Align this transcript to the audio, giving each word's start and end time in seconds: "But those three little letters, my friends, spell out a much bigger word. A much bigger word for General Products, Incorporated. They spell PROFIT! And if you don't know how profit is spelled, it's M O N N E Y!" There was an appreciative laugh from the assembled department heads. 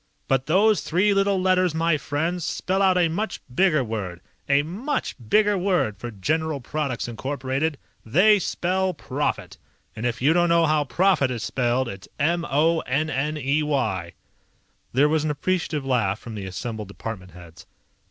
"But 0.27 0.47
those 0.47 0.81
three 0.81 1.13
little 1.13 1.39
letters, 1.39 1.75
my 1.75 1.95
friends, 1.95 2.43
spell 2.43 2.81
out 2.81 2.97
a 2.97 3.07
much 3.07 3.39
bigger 3.53 3.83
word. 3.83 4.19
A 4.49 4.63
much 4.63 5.15
bigger 5.29 5.55
word 5.59 5.95
for 5.99 6.09
General 6.09 6.59
Products, 6.59 7.07
Incorporated. 7.07 7.77
They 8.03 8.39
spell 8.39 8.95
PROFIT! 8.95 9.59
And 9.95 10.07
if 10.07 10.19
you 10.19 10.33
don't 10.33 10.49
know 10.49 10.65
how 10.65 10.85
profit 10.85 11.29
is 11.29 11.43
spelled, 11.43 11.87
it's 11.87 12.07
M 12.17 12.45
O 12.49 12.79
N 12.79 13.11
N 13.11 13.37
E 13.37 13.61
Y!" 13.61 14.13
There 14.91 15.07
was 15.07 15.23
an 15.23 15.29
appreciative 15.29 15.85
laugh 15.85 16.17
from 16.17 16.33
the 16.33 16.47
assembled 16.47 16.87
department 16.87 17.33
heads. 17.33 17.67